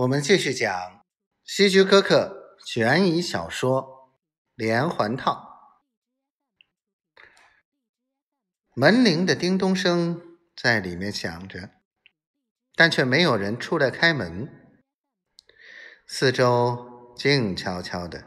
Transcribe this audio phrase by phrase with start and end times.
[0.00, 1.04] 我们继续讲
[1.44, 3.82] 希区柯克悬疑小说
[4.54, 5.76] 《连环套》。
[8.72, 11.72] 门铃的叮咚声在里面响着，
[12.74, 14.48] 但却没有人出来开门。
[16.06, 18.24] 四周静悄悄的。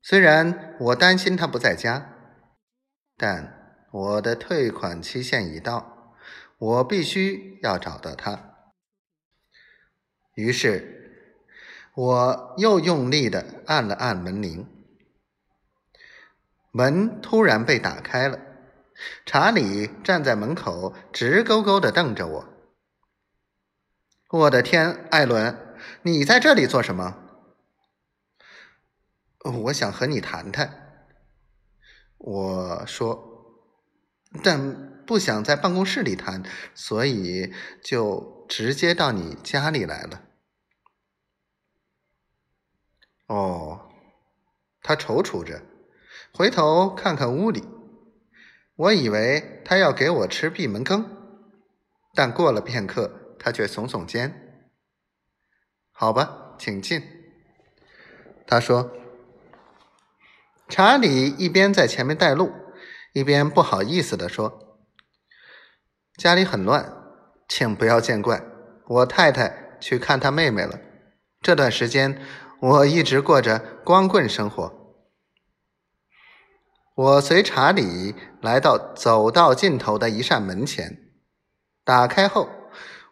[0.00, 2.16] 虽然我担心他不在家，
[3.18, 6.16] 但我的退款期限已到，
[6.56, 8.46] 我必须要找到他。
[10.40, 11.36] 于是，
[11.94, 14.66] 我又用力的按了按门铃，
[16.72, 18.38] 门突然被打开了。
[19.24, 22.48] 查理站在门口，直勾勾的瞪着我。
[24.30, 27.16] 我的天，艾伦，你在这里做什么？
[29.42, 31.06] 我想和你谈谈。
[32.18, 33.56] 我说，
[34.44, 36.42] 但不想在办公室里谈，
[36.74, 40.22] 所以就直接到你家里来了。
[43.30, 43.88] 哦，
[44.82, 45.62] 他踌躇着，
[46.34, 47.62] 回头看看屋里。
[48.74, 51.08] 我以为他要给我吃闭门羹，
[52.12, 54.66] 但过了片刻，他却耸耸肩。
[55.92, 57.00] 好吧，请进。
[58.48, 58.90] 他说。
[60.68, 62.52] 查理一边在前面带路，
[63.12, 64.80] 一边不好意思地说
[66.18, 66.92] ：“家里很乱，
[67.48, 68.42] 请不要见怪。
[68.86, 70.80] 我太太去看她妹妹了。
[71.40, 72.20] 这段时间。”
[72.60, 74.70] 我一直过着光棍生活。
[76.94, 81.10] 我随查理来到走道尽头的一扇门前，
[81.84, 82.50] 打开后，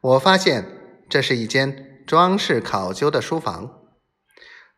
[0.00, 0.64] 我发现
[1.08, 3.82] 这是一间装饰考究的书房，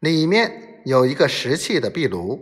[0.01, 2.39] 里面有一个石砌的壁炉，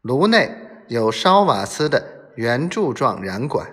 [0.00, 0.50] 炉内
[0.88, 3.72] 有烧瓦斯的圆柱状燃管，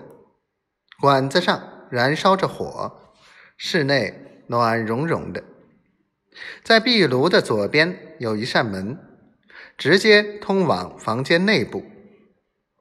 [1.00, 3.12] 管子上燃烧着火，
[3.56, 5.42] 室内暖融融的。
[6.62, 8.98] 在壁炉的左边有一扇门，
[9.76, 11.84] 直接通往房间内部。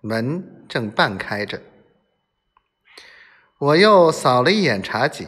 [0.01, 1.61] 门正半开着。
[3.59, 5.27] 我又扫了一眼茶几，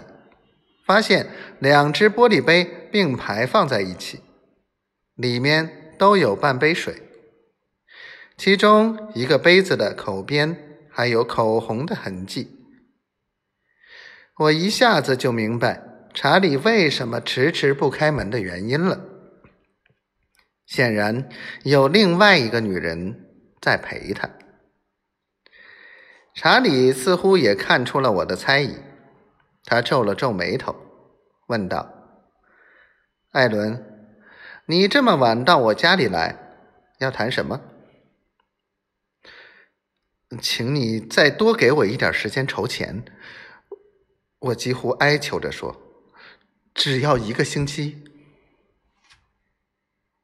[0.85, 4.21] 发现两只玻璃杯并排放在一起，
[5.15, 7.01] 里面都有半杯水。
[8.37, 12.55] 其中一个杯子的口边还有口红的痕迹。
[14.37, 15.88] 我一下子就明白。
[16.13, 19.05] 查理为什么迟迟不开门的原因了？
[20.65, 21.29] 显然
[21.63, 23.27] 有另外一个女人
[23.61, 24.29] 在陪他。
[26.33, 28.77] 查理似乎也看出了我的猜疑，
[29.65, 30.75] 他皱了皱眉头，
[31.47, 31.91] 问道
[33.33, 33.83] ：“艾伦，
[34.67, 36.35] 你这么晚到我家里来，
[36.99, 37.61] 要谈什么？
[40.41, 43.03] 请你再多给我一点时间筹钱。”
[44.39, 45.88] 我几乎哀求着说。
[46.79, 47.97] 只要一个星期，